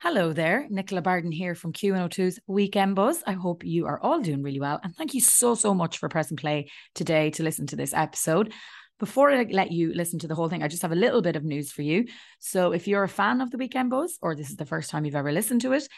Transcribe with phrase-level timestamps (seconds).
[0.00, 3.20] Hello there, Nicola Barden here from Q102's Weekend Buzz.
[3.26, 4.78] I hope you are all doing really well.
[4.84, 8.52] And thank you so, so much for pressing play today to listen to this episode.
[9.00, 11.34] Before I let you listen to the whole thing, I just have a little bit
[11.34, 12.06] of news for you.
[12.38, 15.04] So, if you're a fan of the Weekend Buzz, or this is the first time
[15.04, 15.88] you've ever listened to it,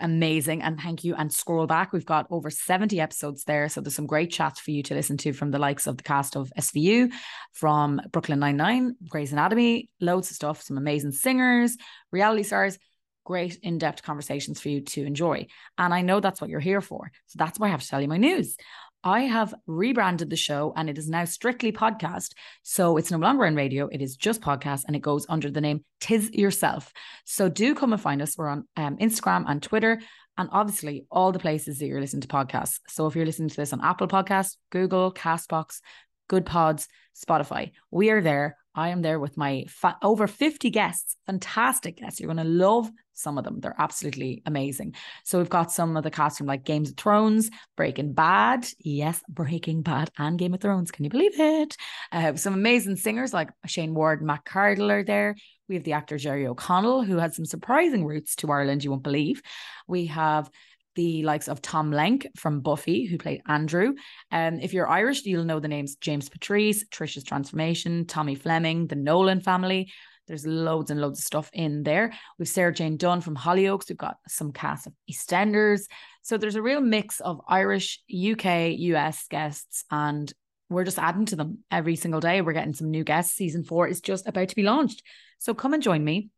[0.00, 0.62] amazing.
[0.62, 1.14] And thank you.
[1.14, 3.68] And scroll back, we've got over 70 episodes there.
[3.68, 6.02] So, there's some great chats for you to listen to from the likes of the
[6.02, 7.12] cast of SVU,
[7.52, 11.76] from Brooklyn Nine-Nine, Grey's Anatomy, loads of stuff, some amazing singers,
[12.10, 12.76] reality stars
[13.24, 15.46] great in-depth conversations for you to enjoy.
[15.78, 17.12] And I know that's what you're here for.
[17.26, 18.56] So that's why I have to tell you my news.
[19.02, 22.32] I have rebranded the show and it is now strictly podcast.
[22.62, 25.62] So it's no longer in radio, it is just podcast and it goes under the
[25.62, 26.92] name Tis Yourself.
[27.24, 28.36] So do come and find us.
[28.36, 30.00] We're on um, Instagram and Twitter
[30.36, 32.80] and obviously all the places that you're listening to podcasts.
[32.88, 35.80] So if you're listening to this on Apple Podcasts, Google, Castbox,
[36.28, 38.56] Good Pods, Spotify, we are there.
[38.74, 42.20] I am there with my fa- over 50 guests, fantastic guests.
[42.20, 43.60] You're going to love some of them.
[43.60, 44.94] They're absolutely amazing.
[45.24, 48.66] So we've got some of the cast from like Games of Thrones, Breaking Bad.
[48.78, 50.90] Yes, Breaking Bad and Game of Thrones.
[50.90, 51.76] Can you believe it?
[52.10, 55.36] Uh, some amazing singers like Shayne Ward and Matt Cardle are there.
[55.68, 59.04] We have the actor Jerry O'Connell, who had some surprising roots to Ireland, you won't
[59.04, 59.42] believe.
[59.86, 60.50] We have
[60.94, 63.94] the likes of Tom Lenk from Buffy, who played Andrew.
[64.30, 68.86] And um, if you're Irish, you'll know the names James Patrice, Trisha's Transformation, Tommy Fleming,
[68.86, 69.90] the Nolan family.
[70.26, 72.12] There's loads and loads of stuff in there.
[72.38, 73.88] We've Sarah Jayne Dunn from Hollyoaks.
[73.88, 75.82] We've got some cast of EastEnders.
[76.22, 80.32] So there's a real mix of Irish, UK, US guests, and
[80.68, 82.42] we're just adding to them every single day.
[82.42, 83.34] We're getting some new guests.
[83.34, 85.02] Season four is just about to be launched.
[85.38, 86.30] So come and join me.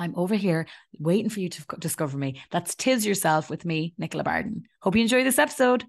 [0.00, 0.66] I'm over here
[0.98, 2.40] waiting for you to discover me.
[2.50, 4.62] That's Tis Yourself with me, Nicola Barden.
[4.80, 5.84] Hope you enjoy this episode.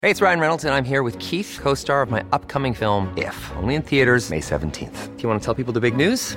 [0.00, 3.12] Hey, it's Ryan Reynolds, and I'm here with Keith, co star of my upcoming film,
[3.16, 5.16] If, only in theaters, May 17th.
[5.16, 6.36] Do you want to tell people the big news?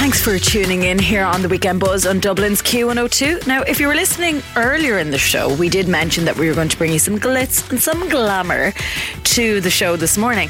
[0.00, 3.46] Thanks for tuning in here on the Weekend Buzz on Dublin's Q102.
[3.46, 6.54] Now, if you were listening earlier in the show, we did mention that we were
[6.54, 8.72] going to bring you some glitz and some glamour
[9.24, 10.48] to the show this morning.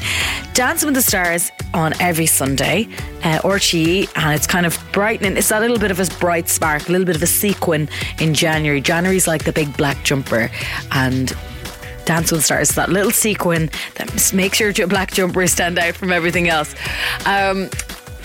[0.53, 2.87] Dancing with the Stars on every Sunday,
[3.25, 5.35] uh, RTE, and it's kind of brightening.
[5.35, 7.89] It's a little bit of a bright spark, a little bit of a sequin
[8.21, 8.79] in January.
[8.79, 10.49] January's like the big black jumper,
[10.91, 11.33] and
[12.05, 15.95] Dance with the Stars, is that little sequin that makes your black jumper stand out
[15.95, 16.73] from everything else.
[17.25, 17.69] Um,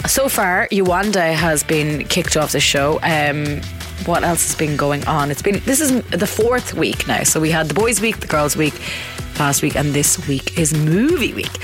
[0.06, 3.00] so far, Yewande has been kicked off the show.
[3.02, 3.60] Um,
[4.04, 5.30] what else has been going on?
[5.30, 7.22] It's been this is the fourth week now.
[7.24, 8.74] So we had the boys' week, the girls' week
[9.38, 11.62] last week, and this week is movie week,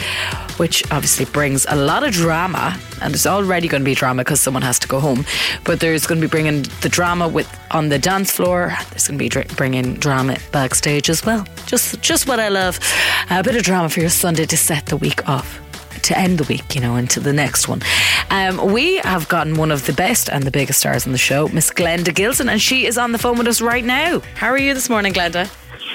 [0.58, 2.76] which obviously brings a lot of drama.
[3.00, 5.24] And there's already going to be drama because someone has to go home,
[5.64, 8.72] but there's going to be bringing the drama with on the dance floor.
[8.90, 11.46] There's going to be bringing drama backstage as well.
[11.66, 12.80] Just just what I love,
[13.30, 15.61] a bit of drama for your Sunday to set the week off
[16.04, 17.82] to end the week, you know, into the next one.
[18.30, 21.48] Um, we have gotten one of the best and the biggest stars on the show,
[21.48, 24.20] Miss Glenda Gilson, and she is on the phone with us right now.
[24.34, 25.50] How are you this morning, Glenda?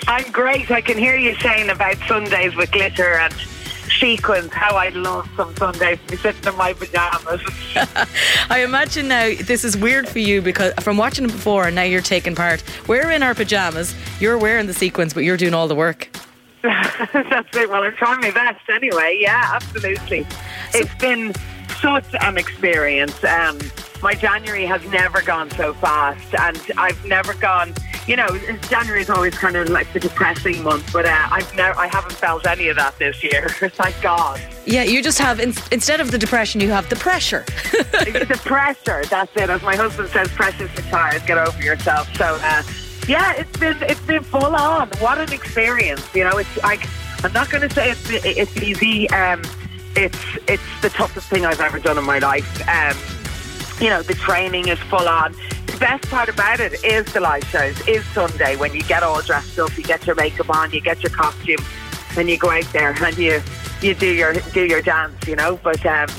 [0.07, 0.69] I'm great.
[0.71, 3.33] I can hear you saying about Sundays with glitter and
[3.99, 4.53] sequins.
[4.53, 7.41] How I love some Sundays to be sitting in my pajamas.
[8.49, 11.83] I imagine now this is weird for you because from watching it before and now
[11.83, 12.63] you're taking part.
[12.87, 13.95] We're in our pajamas.
[14.19, 16.09] You're wearing the sequins, but you're doing all the work.
[17.13, 17.69] That's it.
[17.69, 19.17] Well, I'm trying my best anyway.
[19.19, 20.25] Yeah, absolutely.
[20.73, 21.33] It's been
[21.79, 23.23] such an experience.
[23.23, 23.59] Um,
[24.01, 27.73] my January has never gone so fast, and I've never gone.
[28.05, 28.27] You know,
[28.69, 32.13] January is always kind of like the depressing month, but uh, I've never, I haven't
[32.13, 33.49] felt any of that this year.
[33.49, 34.41] Thank God.
[34.65, 37.43] Yeah, you just have in, instead of the depression, you have the pressure.
[37.71, 39.03] the pressure.
[39.05, 39.49] That's it.
[39.49, 42.37] As my husband says, "Precious guitars, get over yourself." So.
[42.41, 42.63] Uh,
[43.07, 44.89] yeah, it's been it's been full on.
[44.99, 46.03] What an experience!
[46.13, 46.87] You know, it's like
[47.23, 49.09] I'm not going to say it's it's easy.
[49.09, 49.41] Um,
[49.95, 52.67] it's it's the toughest thing I've ever done in my life.
[52.67, 52.97] Um,
[53.81, 55.33] you know, the training is full on.
[55.67, 57.79] The best part about it is the live shows.
[57.87, 61.01] Is Sunday when you get all dressed up, you get your makeup on, you get
[61.01, 61.63] your costume,
[62.17, 63.41] and you go out there and you
[63.81, 65.27] you do your do your dance.
[65.27, 66.09] You know, but um,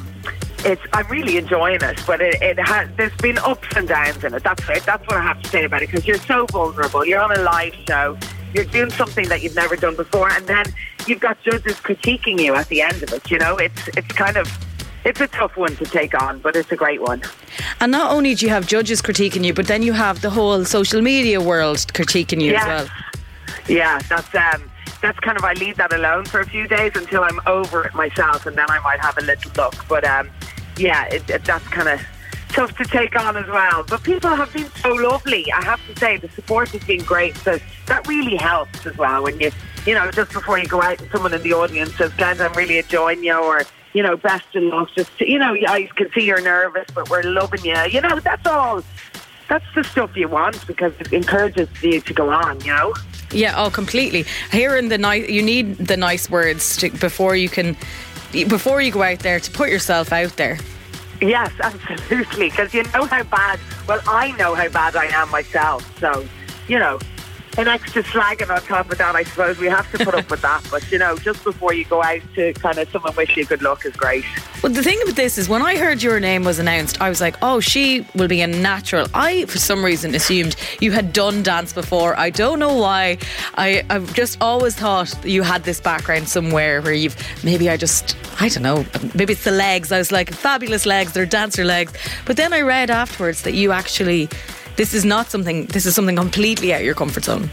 [0.65, 4.35] it's I'm really enjoying it, but it, it has there's been ups and downs in
[4.35, 4.43] it.
[4.43, 4.83] That's it.
[4.85, 7.05] That's what I have to say about it because you're so vulnerable.
[7.05, 8.19] You're on a live show.
[8.55, 10.65] You're doing something that you've never done before, and then
[11.07, 13.31] you've got judges critiquing you at the end of it.
[13.31, 14.49] You know, it's it's kind of
[15.05, 17.23] it's a tough one to take on, but it's a great one.
[17.81, 20.65] And not only do you have judges critiquing you, but then you have the whole
[20.65, 22.61] social media world critiquing you Yeah.
[22.61, 22.89] as well.
[23.69, 27.23] Yeah, that's um, that's kind of I leave that alone for a few days until
[27.23, 29.75] I'm over it myself, and then I might have a little look.
[29.89, 30.31] But um,
[30.77, 32.01] yeah, it, it, that's kind of
[32.49, 33.85] tough to take on as well.
[33.85, 35.51] But people have been so lovely.
[35.53, 37.37] I have to say, the support has been great.
[37.37, 39.51] So that really helps as well when you,
[39.87, 42.79] you know, just before you go out, someone in the audience says, "Guys, I'm really
[42.79, 43.63] enjoying you," or
[43.93, 44.91] you know, best of luck.
[44.97, 47.77] Just you know, I can see you're nervous, but we're loving you.
[47.91, 48.83] You know, that's all.
[49.49, 52.61] That's the stuff you want because it encourages you to go on.
[52.61, 52.95] You know.
[53.33, 54.25] Yeah, oh, completely.
[54.51, 57.77] Hearing the nice, you need the nice words to, before you can,
[58.33, 60.59] before you go out there to put yourself out there.
[61.21, 62.51] Yes, absolutely.
[62.51, 63.61] Because you know how bad.
[63.87, 65.99] Well, I know how bad I am myself.
[65.99, 66.27] So,
[66.69, 66.99] you know,
[67.59, 69.15] an extra slagging on top of that.
[69.17, 70.67] I suppose we have to put up with that.
[70.71, 73.63] But you know, just before you go out to kind of someone wish you good
[73.63, 74.25] luck is great.
[74.63, 77.21] Well, the thing about this is when I heard your name was announced, I was
[77.21, 79.07] like, oh, she will be a natural.
[79.13, 82.19] I, for some reason, assumed you had done dance before.
[82.19, 83.19] I don't know why.
[83.57, 88.17] I, I've just always thought you had this background somewhere where you've maybe I just,
[88.41, 88.85] I don't know,
[89.15, 89.93] maybe it's the legs.
[89.93, 91.93] I was like, fabulous legs, they're dancer legs.
[92.25, 94.29] But then I read afterwards that you actually,
[94.79, 97.51] this is not something, this is something completely out of your comfort zone.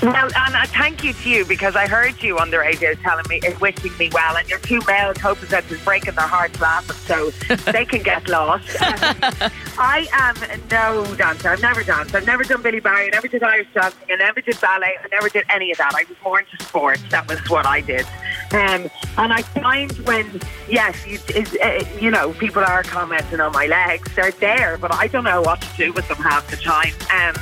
[0.00, 3.24] Well, and uh, thank you to you because I heard you on the radio telling
[3.28, 7.30] me, wishing me well, and your two male co-presenters is breaking their hearts laughing, so
[7.72, 8.80] they can get lost.
[8.80, 8.94] Um,
[9.76, 10.36] I am
[10.70, 11.48] no dancer.
[11.48, 12.14] I've never danced.
[12.14, 13.06] I've never done Billy Barry.
[13.06, 14.00] I never did Irish dancing.
[14.08, 14.96] I never did ballet.
[15.02, 15.92] I never did any of that.
[15.96, 17.02] I was more into sports.
[17.10, 18.06] That was what I did.
[18.52, 21.18] Um, and I find when, yes, you,
[21.62, 25.42] uh, you know, people are commenting on my legs, they're there, but I don't know
[25.42, 26.94] what to do with them half the time.
[27.12, 27.34] Um,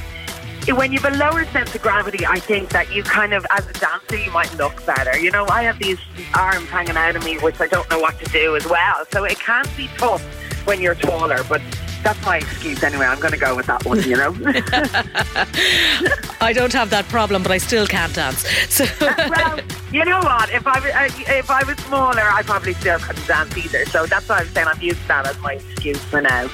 [0.75, 3.73] when you've a lower sense of gravity, I think that you kind of, as a
[3.75, 5.17] dancer, you might look better.
[5.17, 5.99] You know, I have these
[6.35, 9.05] arms hanging out of me, which I don't know what to do as well.
[9.13, 10.23] So it can be tough
[10.67, 11.63] when you're taller, but
[12.07, 13.07] that's my excuse anyway.
[13.07, 14.31] I'm going to go with that one, you know.
[16.41, 18.47] I don't have that problem, but I still can't dance.
[18.73, 18.85] So.
[19.01, 19.59] well,
[19.91, 20.49] you know what?
[20.51, 23.85] If I was- uh, if I was smaller, I probably still couldn't dance either.
[23.87, 26.47] So that's why I'm saying I'm using that as my excuse for now.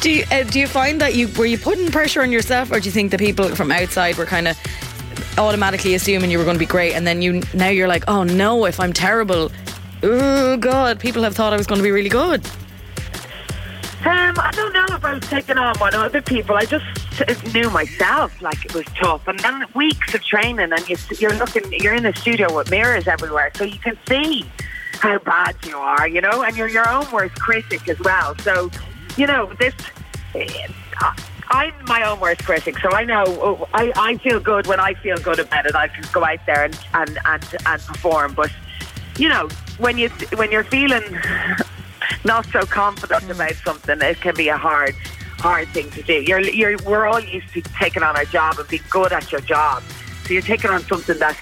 [0.00, 2.80] Do you uh, do you find that you were you putting pressure on yourself, or
[2.80, 4.56] do you think the people from outside were kind of
[5.36, 8.24] automatically assuming you were going to be great, and then you now you're like, oh
[8.24, 9.52] no, if I'm terrible,
[10.02, 12.42] oh god, people have thought I was going to be really good.
[14.00, 16.56] Um, I don't know if I was taking on on other people.
[16.56, 20.96] I just knew myself like it was tough, and then weeks of training, and you,
[21.18, 24.50] you're looking, you're in the studio with mirrors everywhere, so you can see
[24.94, 28.34] how bad you are, you know, and you're your own worst critic as well.
[28.38, 28.70] So,
[29.18, 29.74] you know, this.
[31.52, 35.18] I'm my own worst critic, so I know I, I feel good when I feel
[35.18, 35.74] good about it.
[35.74, 38.34] I can go out there and, and, and, and perform.
[38.34, 38.50] But
[39.18, 39.48] you know,
[39.78, 41.02] when you when you're feeling
[42.24, 44.94] not so confident about something, it can be a hard,
[45.38, 46.22] hard thing to do.
[46.22, 49.40] You're, you're, we're all used to taking on our job and being good at your
[49.40, 49.82] job.
[50.24, 51.40] So you're taking on something that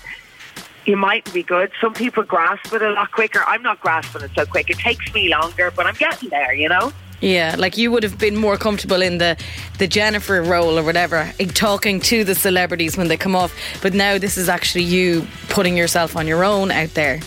[0.87, 1.71] you might be good.
[1.81, 3.43] Some people grasp it a lot quicker.
[3.47, 4.71] I'm not grasping it so quick.
[4.71, 6.93] It takes me longer, but I'm getting there, you know?
[7.21, 9.37] Yeah, like you would have been more comfortable in the
[9.79, 13.53] the Jennifer role or whatever, talking to the celebrities when they come off.
[13.83, 17.21] But now this is actually you putting yourself on your own out there.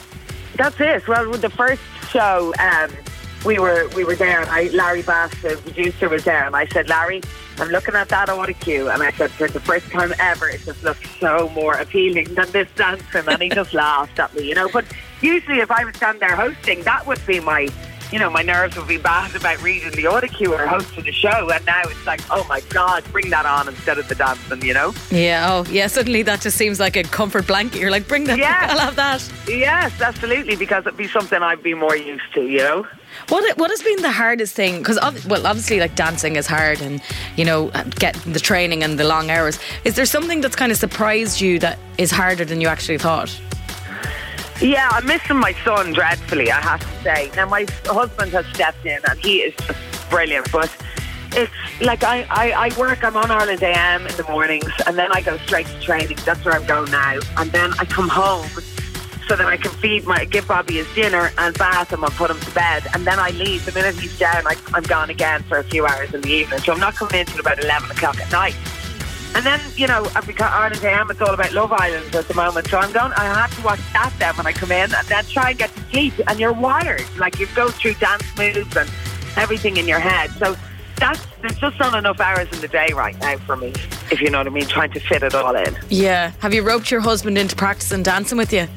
[0.55, 1.05] That's it.
[1.07, 2.89] Well, with the first show, um,
[3.45, 6.67] we were we were there, and I, Larry Bass, the producer, was there, and I
[6.67, 7.21] said, Larry,
[7.57, 10.61] I'm looking at that auto cue, and I said, for the first time ever, it
[10.61, 14.55] just looks so more appealing than this dancing, and he just laughed at me, you
[14.55, 14.69] know.
[14.71, 14.85] But
[15.21, 17.69] usually, if I was standing there hosting, that would be my.
[18.11, 21.13] You know, my nerves would be bad about reading the auto cue or hosting the
[21.13, 24.61] show, and now it's like, oh my god, bring that on instead of the dancing,
[24.63, 24.93] you know?
[25.11, 27.79] Yeah, oh yeah, suddenly that just seems like a comfort blanket.
[27.79, 28.67] You're like, bring that, Yeah.
[28.69, 29.31] I'll have that.
[29.47, 32.85] Yes, absolutely, because it'd be something I'd be more used to, you know?
[33.29, 34.79] What what has been the hardest thing?
[34.79, 37.01] Because well, obviously, like dancing is hard, and
[37.35, 39.59] you know, uh, get the training and the long hours.
[39.85, 43.39] Is there something that's kind of surprised you that is harder than you actually thought?
[44.61, 47.31] Yeah, I'm missing my son dreadfully, I have to say.
[47.35, 50.69] Now, my husband has stepped in and he is just brilliant, but
[51.33, 51.51] it's
[51.81, 55.21] like I, I, I work, I'm on Ireland AM in the mornings and then I
[55.21, 56.17] go straight to training.
[56.25, 57.19] That's where I'm going now.
[57.37, 58.47] And then I come home
[59.31, 62.29] so that I can feed my, give Bobby his dinner and bath him and put
[62.29, 62.85] him to bed.
[62.93, 63.65] And then I leave.
[63.65, 66.59] The minute he's down, I, I'm gone again for a few hours in the evening.
[66.59, 68.57] So I'm not coming in till about 11 o'clock at night.
[69.33, 72.67] And then, you know, because Ireland AM, it's all about Love Island at the moment.
[72.67, 75.23] So I'm going, I have to watch that then when I come in and then
[75.23, 76.13] try and get to sleep.
[76.27, 77.05] And you're wired.
[77.17, 78.89] Like you go through dance moves and
[79.37, 80.31] everything in your head.
[80.31, 80.57] So
[80.97, 83.71] that's, there's just not enough hours in the day right now for me,
[84.11, 85.77] if you know what I mean, trying to fit it all in.
[85.87, 86.33] Yeah.
[86.39, 88.67] Have you roped your husband into practicing dancing with you?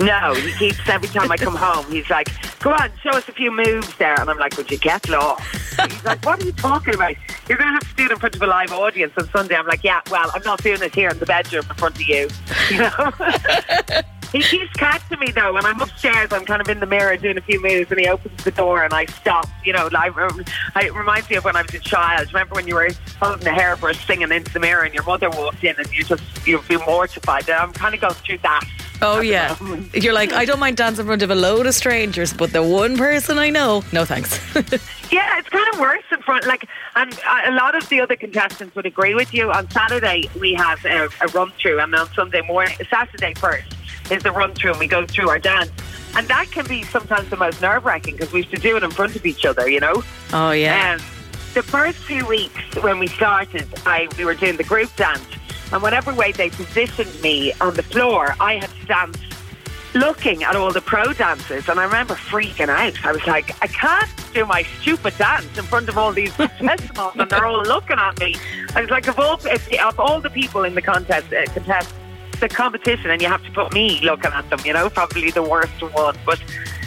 [0.00, 2.28] No, he keeps every time I come home, he's like,
[2.60, 5.44] "Go on, show us a few moves there," and I'm like, "Would you get lost?"
[5.78, 7.16] He's like, "What are you talking about?
[7.48, 9.56] You're going to have to do it in front of a live audience on Sunday."
[9.56, 12.02] I'm like, "Yeah, well, I'm not doing it here in the bedroom in front of
[12.08, 12.28] you."
[12.70, 13.12] You know.
[14.32, 16.32] he keeps catching me though when I'm upstairs.
[16.32, 18.82] I'm kind of in the mirror doing a few moves, and he opens the door,
[18.84, 19.48] and I stop.
[19.64, 20.42] You know, like um,
[20.76, 22.28] it reminds me of when I was a child.
[22.28, 22.88] Remember when you were
[23.20, 26.22] holding a hairbrush, singing into the mirror, and your mother walked in, and you just
[26.46, 27.48] you feel mortified.
[27.50, 28.64] And I'm kind of going through that.
[29.02, 29.56] Oh yeah,
[29.94, 32.62] you're like I don't mind dancing in front of a load of strangers, but the
[32.62, 34.38] one person I know, no thanks.
[35.10, 36.46] yeah, it's kind of worse in front.
[36.46, 36.66] Like,
[36.96, 39.50] and a lot of the other contestants would agree with you.
[39.50, 43.74] On Saturday we have a, a run through, and then on Sunday morning, Saturday first
[44.10, 45.70] is the run through, and we go through our dance.
[46.16, 48.82] And that can be sometimes the most nerve wracking because we have to do it
[48.82, 50.02] in front of each other, you know.
[50.32, 50.94] Oh yeah.
[50.94, 51.06] Um,
[51.54, 55.24] the first two weeks when we started, I we were doing the group dance
[55.72, 59.18] and whatever way they positioned me on the floor, I had to dance
[59.94, 61.68] looking at all the pro dancers.
[61.68, 63.04] And I remember freaking out.
[63.04, 67.14] I was like, I can't do my stupid dance in front of all these professionals
[67.16, 68.36] and they're all looking at me.
[68.74, 71.92] I was like, of all, of all the people in the contest, uh, contest,
[72.40, 75.42] the competition, and you have to put me looking at them, you know, probably the
[75.42, 76.16] worst one.
[76.24, 76.42] But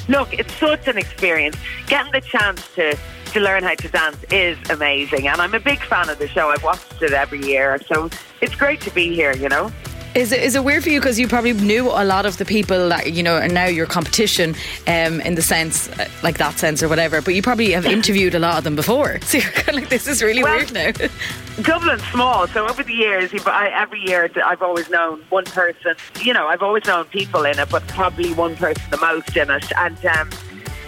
[0.08, 1.58] look, it's such an experience.
[1.88, 2.98] Getting the chance to
[3.34, 5.28] to learn how to dance is amazing.
[5.28, 6.50] And I'm a big fan of the show.
[6.50, 7.80] I've watched it every year.
[7.88, 8.10] So
[8.42, 9.72] it's great to be here, you know.
[10.16, 12.46] Is it, is it weird for you because you probably knew a lot of the
[12.46, 14.54] people that you know and now your competition
[14.86, 18.36] um, in the sense uh, like that sense or whatever but you probably have interviewed
[18.36, 20.72] a lot of them before so you're kind of like this is really well, weird
[20.72, 20.92] now
[21.64, 26.32] Dublin's small so over the years I, every year I've always known one person you
[26.32, 29.72] know I've always known people in it but probably one person the most in it
[29.76, 30.30] and um,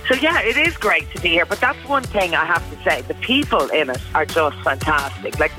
[0.07, 1.45] so yeah, it is great to be here.
[1.45, 5.39] But that's one thing I have to say: the people in it are just fantastic.
[5.39, 5.51] Like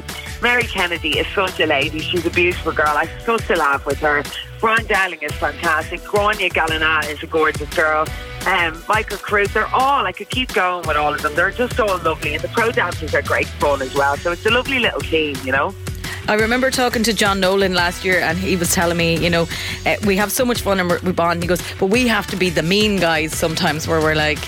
[0.42, 2.88] Mary Kennedy is such a lady; she's a beautiful girl.
[2.88, 4.22] I such a laugh with her.
[4.60, 6.00] Brian Dowling is fantastic.
[6.00, 8.06] Gráinne Gallanagh is a gorgeous girl.
[8.46, 11.34] Um, Michael Cruz, they're all, I could keep going with all of them.
[11.34, 12.34] They're just all lovely.
[12.34, 14.16] And the pro dancers are great fun as well.
[14.16, 15.74] So it's a lovely little team, you know.
[16.28, 19.46] I remember talking to John Nolan last year, and he was telling me, you know,
[19.84, 21.42] uh, we have so much fun and we bond.
[21.42, 24.38] He goes, but we have to be the mean guys sometimes, where we're like,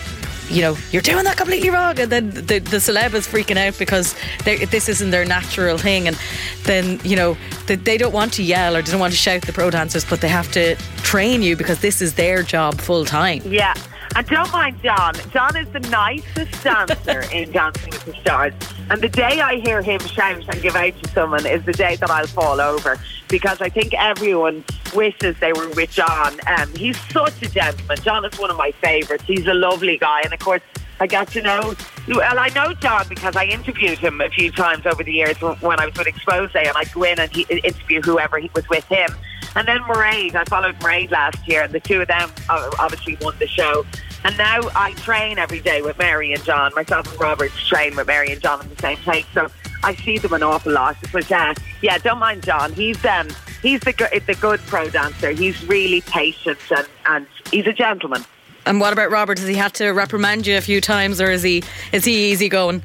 [0.51, 1.99] you know, you're doing that completely wrong.
[2.01, 6.09] And then the, the celeb is freaking out because this isn't their natural thing.
[6.09, 6.19] And
[6.65, 9.43] then, you know, they, they don't want to yell or they don't want to shout
[9.43, 13.05] the pro dancers, but they have to train you because this is their job full
[13.05, 13.43] time.
[13.45, 13.75] Yeah.
[14.17, 15.15] And don't mind John.
[15.33, 18.55] John is the nicest dancer in Dancing with the Stars.
[18.91, 21.97] And the day I hear him shout and give out to someone is the day
[21.97, 24.65] that I'll fall over because I think everyone
[24.95, 26.39] wishes they were with John.
[26.47, 27.99] Um, he's such a gentleman.
[28.03, 29.25] John is one of my favourites.
[29.27, 30.23] He's a lovely guy.
[30.23, 30.63] And of course,
[31.01, 31.75] I got to know,
[32.09, 35.79] well, I know John because I interviewed him a few times over the years when
[35.79, 38.85] I was with Xposé, and I'd go in and he, interview whoever he was with
[38.87, 39.11] him.
[39.55, 43.35] And then Mairead, I followed Mairead last year, and the two of them obviously won
[43.39, 43.85] the show.
[44.25, 46.73] And now I train every day with Mary and John.
[46.75, 49.27] Myself and Robert train with Mary and John in the same place.
[49.33, 49.49] So
[49.83, 50.97] I see them an awful lot.
[51.13, 52.73] But uh, yeah, don't mind John.
[52.73, 53.29] He's um
[53.63, 55.31] he's the the good pro dancer.
[55.31, 58.25] He's really patient and and he's a gentleman.
[58.67, 59.37] And what about Robert?
[59.37, 62.49] Does he have to reprimand you a few times, or is he is he easy
[62.49, 62.83] going?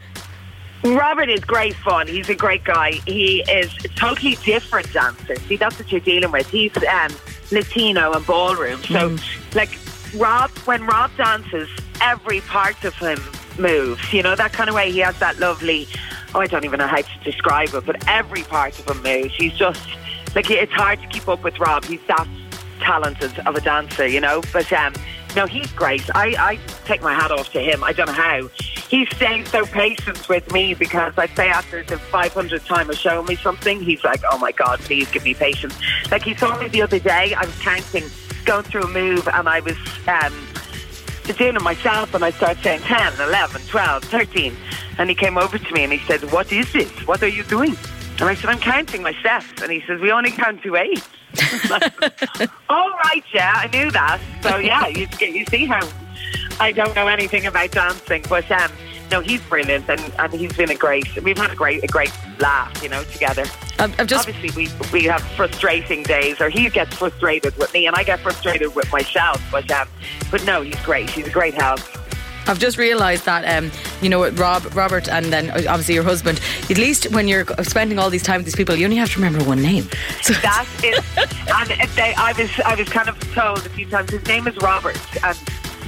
[0.85, 2.07] Robert is great fun.
[2.07, 2.93] He's a great guy.
[3.05, 5.37] He is a totally different dancer.
[5.47, 6.49] See, that's what you're dealing with.
[6.49, 7.11] He's um,
[7.51, 8.81] Latino and ballroom.
[8.83, 9.55] So, mm.
[9.55, 9.77] like,
[10.15, 11.69] Rob, when Rob dances,
[12.01, 13.19] every part of him
[13.57, 14.13] moves.
[14.13, 14.91] You know, that kind of way.
[14.91, 15.87] He has that lovely,
[16.33, 19.35] oh, I don't even know how to describe it, but every part of him moves.
[19.35, 19.85] He's just,
[20.35, 21.85] like, it's hard to keep up with Rob.
[21.85, 22.27] He's that
[22.79, 24.41] talented of a dancer, you know.
[24.51, 24.93] But, um,
[25.35, 26.03] no, he's great.
[26.15, 27.83] I, I take my hat off to him.
[27.83, 28.49] I don't know how.
[28.89, 33.25] He's staying so patient with me because I say after the 500th time of showing
[33.25, 35.75] me something, he's like, oh my God, please give me patience.
[36.11, 38.03] Like he saw me the other day, I was counting,
[38.43, 40.33] going through a move, and I was um,
[41.31, 44.55] doing it myself, and I started saying 10, 11, 12, 13.
[44.97, 46.91] And he came over to me and he said, what is this?
[47.07, 47.75] What are you doing?
[48.19, 49.61] And I said, I'm counting my steps.
[49.61, 51.03] And he says, we only count to eight.
[52.69, 54.21] All right, yeah, I knew that.
[54.43, 55.87] So yeah, you, you see how
[56.59, 58.71] I don't know anything about dancing, but um,
[59.09, 61.21] no, he's brilliant, and, and he's been a great.
[61.23, 63.45] We've had a great a great laugh, you know, together.
[63.79, 67.87] I've, I've just obviously we we have frustrating days, or he gets frustrated with me,
[67.87, 69.41] and I get frustrated with myself.
[69.51, 69.87] But um,
[70.31, 71.09] but no, he's great.
[71.09, 71.79] He's a great help.
[72.45, 76.41] I've just realised that, um, you know, Rob, Robert, and then obviously your husband.
[76.69, 79.21] At least when you're spending all these time with these people, you only have to
[79.21, 79.87] remember one name.
[80.21, 84.11] So that is, and they, I was, I was kind of told a few times
[84.11, 85.39] his name is Robert, and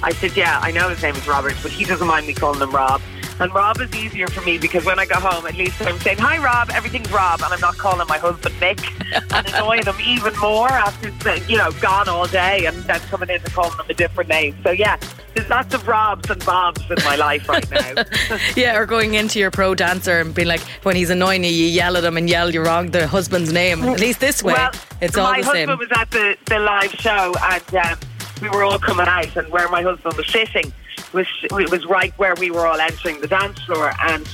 [0.02, 2.62] I said, yeah, I know his name is Robert, but he doesn't mind me calling
[2.62, 3.02] him Rob.
[3.40, 6.20] And Rob is easier for me because when I go home, at least I'm saying,
[6.20, 7.42] Hi, Rob, everything's Rob.
[7.44, 8.80] And I'm not calling my husband Nick
[9.14, 11.10] and annoying him even more after,
[11.52, 14.56] you know, gone all day and then coming in and calling him a different name.
[14.64, 14.98] So, yeah,
[15.34, 18.04] there's lots of Robs and Bobs in my life right now.
[18.56, 21.66] yeah, or going into your pro dancer and being like, when he's annoying you, you
[21.66, 23.84] yell at him and yell you wrong the husband's name.
[23.84, 25.68] At least this way, well, it's all the same.
[25.68, 28.00] My husband was at the, the live show and um,
[28.42, 30.72] we were all coming out, and where my husband was sitting
[31.16, 34.28] was it was right where we were all entering the dance floor, and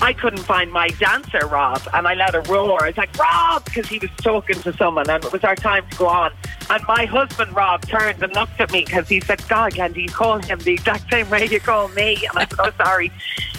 [0.00, 2.86] I couldn't find my dancer, Rob, and I let a roar.
[2.86, 5.96] It's like, Rob, because he was talking to someone, and it was our time to
[5.96, 6.30] go on.
[6.70, 10.08] And my husband, Rob, turned and looked at me because he said, God, Candy, you
[10.08, 12.26] call him the exact same way you call me.
[12.26, 13.10] And I said, Oh, sorry.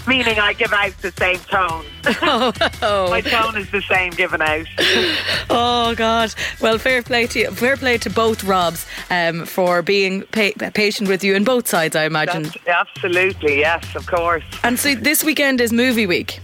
[0.08, 1.86] Meaning I give out the same tone.
[2.82, 4.65] Oh, my tone is the same given out.
[5.50, 6.34] oh God!
[6.62, 7.51] Well, fair play to you.
[7.51, 11.96] Fair play to both Robs um, for being pa- patient with you on both sides.
[11.96, 12.44] I imagine.
[12.44, 14.44] That's, absolutely, yes, of course.
[14.63, 16.39] And so this weekend is movie week.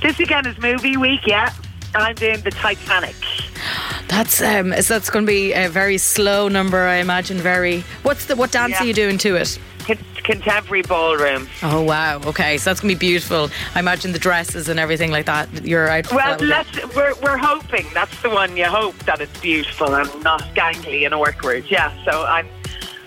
[0.00, 1.26] This weekend is movie week.
[1.26, 1.52] Yeah,
[1.94, 3.16] I'm doing the Titanic.
[4.08, 7.36] That's um, so that's going to be a very slow number, I imagine.
[7.38, 7.80] Very.
[8.04, 8.82] What's the what dance Yeah.
[8.82, 9.58] are you doing to it?
[9.88, 11.48] Con- contemporary ballroom.
[11.62, 12.20] Oh wow!
[12.26, 13.48] Okay, so that's to be beautiful.
[13.74, 15.48] I imagine the dresses and everything like that.
[15.64, 16.12] You're out.
[16.12, 20.42] Well, let's, we're, we're hoping that's the one you hope that it's beautiful and not
[20.54, 21.64] gangly and awkward.
[21.70, 22.46] Yeah, so I'm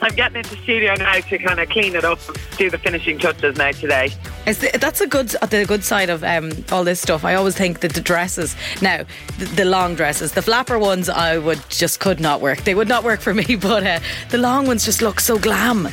[0.01, 2.19] I'm getting into studio now to kind of clean it up,
[2.57, 4.11] do the finishing touches now today.
[4.47, 7.23] Is the, that's a good the good side of um, all this stuff.
[7.23, 9.03] I always think that the dresses now,
[9.37, 12.63] the, the long dresses, the flapper ones, I would just could not work.
[12.63, 13.45] They would not work for me.
[13.61, 15.89] But uh, the long ones just look so glam.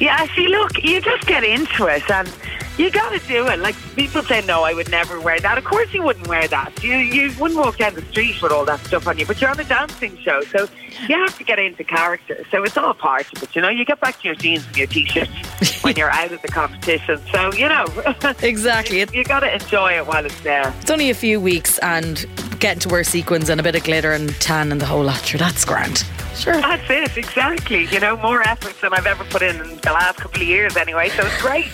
[0.00, 2.32] Yeah, see, look, you just get into it and
[2.78, 3.58] you got to do it.
[3.58, 5.58] Like people say, no, I would never wear that.
[5.58, 6.82] Of course, you wouldn't wear that.
[6.82, 9.26] You you wouldn't walk down the street with all that stuff on you.
[9.26, 10.66] But you're on a dancing show, so
[11.06, 12.46] you have to get into character.
[12.50, 13.54] So it's all part of it.
[13.54, 16.40] You know, you get back to your jeans and your t-shirts when you're out of
[16.40, 17.20] the competition.
[17.30, 17.84] So you know,
[18.42, 19.00] Exactly.
[19.00, 20.72] you, you got to enjoy it while it's there.
[20.80, 22.24] it's only a few weeks, and
[22.58, 25.20] getting to wear sequins and a bit of glitter and tan and the whole lot.
[25.26, 26.04] Sure, that's grand.
[26.34, 26.58] Sure.
[26.58, 27.84] That's it, exactly.
[27.88, 30.74] You know, more effort than I've ever put in in the last couple of years,
[30.74, 31.10] anyway.
[31.10, 31.66] So it's great.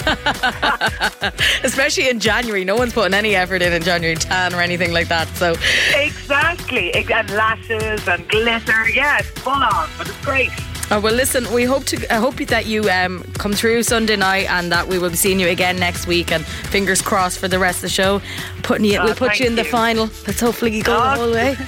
[1.64, 5.09] Especially in January, no one's putting any effort in in January, tan or anything like
[5.09, 5.29] that.
[5.37, 5.55] So
[5.94, 8.88] exactly, and lashes and glitter.
[8.90, 10.50] Yeah, it's full on, but it's great.
[10.88, 12.14] Oh, well, listen, we hope to.
[12.14, 15.40] I hope that you um, come through Sunday night, and that we will be seeing
[15.40, 16.31] you again next week.
[16.31, 18.22] And fingers crossed for the rest of the show.
[18.62, 20.05] Putting you, Oh, we'll put you in the final.
[20.29, 21.14] Let's hopefully you go the Oh.
[21.16, 21.57] whole way.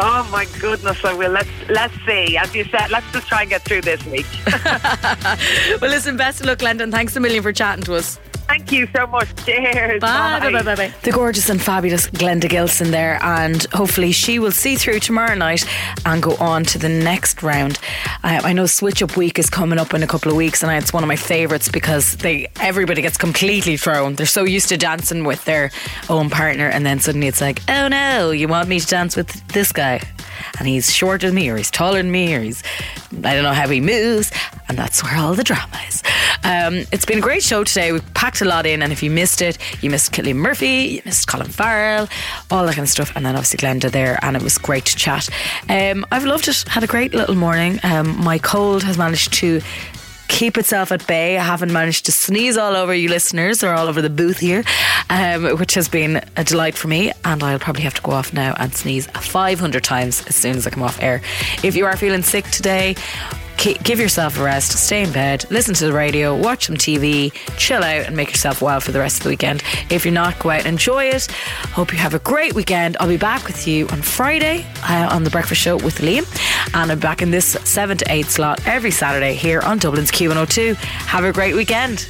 [0.00, 1.32] Oh my goodness, I will.
[1.32, 2.36] Let's let's see.
[2.36, 4.26] As you said, let's just try and get through this week.
[5.80, 6.88] Well, listen, best of luck, Glenda.
[6.90, 8.20] Thanks a million for chatting to us.
[8.48, 9.28] Thank you so much.
[9.44, 10.00] Cheers.
[10.00, 10.92] Bye, bye, bye, bye, bye.
[11.02, 15.66] The gorgeous and fabulous Glenda Gilson there, and hopefully she will see through tomorrow night
[16.06, 17.78] and go on to the next round.
[18.24, 20.72] Uh, I know Switch Up Week is coming up in a couple of weeks, and
[20.72, 24.14] it's one of my favourites because they everybody gets completely thrown.
[24.14, 25.70] They're so used to dancing with their
[26.08, 29.28] own partner, and then suddenly it's like, oh no, you want me to dance with
[29.48, 30.00] this guy?
[30.58, 32.62] And he's shorter than me, or he's taller than me, or he's
[33.12, 34.30] I don't know how he moves,
[34.68, 36.02] and that's where all the drama is.
[36.44, 37.92] Um, it's been a great show today.
[37.92, 41.02] We packed a lot in, and if you missed it, you missed Cillian Murphy, you
[41.04, 42.08] missed Colin Farrell,
[42.50, 44.96] all that kind of stuff, and then obviously Glenda there, and it was great to
[44.96, 45.28] chat.
[45.68, 46.64] Um, I've loved it.
[46.68, 47.80] Had a great little morning.
[47.82, 49.60] Um, my cold has managed to
[50.28, 51.36] keep itself at bay.
[51.36, 54.62] I haven't managed to sneeze all over you listeners or all over the booth here,
[55.10, 57.12] um, which has been a delight for me.
[57.24, 60.66] And I'll probably have to go off now and sneeze 500 times as soon as
[60.66, 61.20] I come off air.
[61.64, 62.94] If you are feeling sick today,
[63.58, 67.82] give yourself a rest, stay in bed, listen to the radio, watch some TV, chill
[67.82, 69.62] out, and make yourself well for the rest of the weekend.
[69.90, 71.26] If you're not, go out and enjoy it.
[71.72, 72.96] Hope you have a great weekend.
[73.00, 76.24] I'll be back with you on Friday uh, on the Breakfast Show with Liam,
[76.74, 80.76] and I'm back in this 7 to 8 slot every Saturday here on Dublin's Q102.
[80.76, 82.08] Have a great weekend.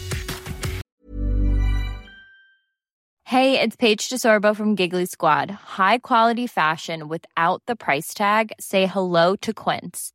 [3.25, 5.51] Hey, it's Paige DeSorbo from Giggly Squad.
[5.51, 8.53] High quality fashion without the price tag.
[8.59, 10.15] Say hello to Quince.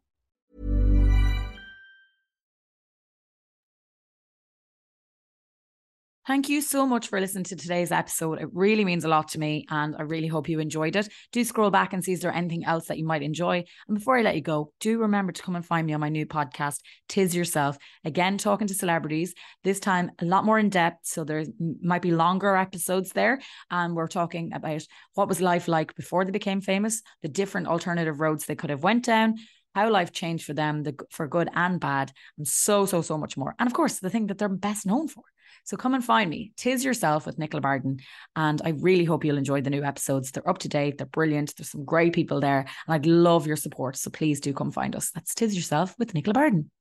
[6.31, 8.41] Thank you so much for listening to today's episode.
[8.41, 11.09] It really means a lot to me, and I really hope you enjoyed it.
[11.33, 13.65] Do scroll back and see if there anything else that you might enjoy.
[13.89, 16.07] And before I let you go, do remember to come and find me on my
[16.07, 16.77] new podcast,
[17.09, 17.77] Tis Yourself.
[18.05, 19.33] Again, talking to celebrities,
[19.65, 20.99] this time a lot more in depth.
[21.03, 21.43] So there
[21.81, 23.41] might be longer episodes there.
[23.69, 24.83] And we're talking about
[25.15, 28.83] what was life like before they became famous, the different alternative roads they could have
[28.83, 29.35] went down
[29.73, 33.37] how life changed for them, the, for good and bad, and so, so, so much
[33.37, 33.55] more.
[33.57, 35.23] And of course, the thing that they're best known for.
[35.63, 36.51] So come and find me.
[36.57, 37.99] Tis yourself with Nicola Barden.
[38.35, 40.31] And I really hope you'll enjoy the new episodes.
[40.31, 41.55] They're up to date, they're brilliant.
[41.55, 42.59] There's some great people there.
[42.59, 43.95] And I'd love your support.
[43.95, 45.11] So please do come find us.
[45.11, 46.71] That's Tis Yourself with Nicola Barden.